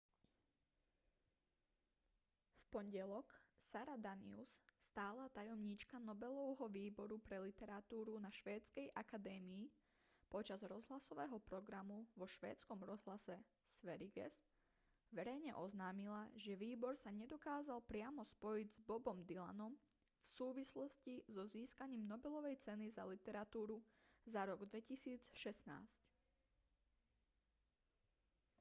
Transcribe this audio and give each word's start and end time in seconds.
v 2.57 2.61
pondelok 2.73 3.27
sara 3.69 3.93
danius 4.05 4.49
stála 4.89 5.25
tajomníčka 5.37 5.97
nobelovho 6.09 6.65
výboru 6.77 7.15
pre 7.27 7.37
literatúru 7.47 8.13
na 8.25 8.31
švédskej 8.39 8.87
akadémii 9.03 9.65
počas 10.33 10.57
rozhlasového 10.73 11.37
programu 11.49 11.97
vo 12.19 12.25
švédskom 12.35 12.79
rozhlase 12.91 13.37
sveriges 13.79 14.33
verejne 15.17 15.51
oznámila 15.65 16.21
že 16.43 16.53
výbor 16.63 16.93
sa 17.03 17.11
nedokázal 17.19 17.79
priamo 17.91 18.21
spojiť 18.33 18.67
s 18.73 18.77
bobom 18.89 19.17
dylanom 19.29 19.73
v 20.33 20.33
súvislosti 20.39 21.13
so 21.35 21.43
získaním 21.55 22.03
nobelovej 22.13 22.55
ceny 22.65 22.85
za 22.89 23.03
literatúru 23.13 23.77
za 24.33 24.41
rok 24.49 24.59
2016 24.65 25.29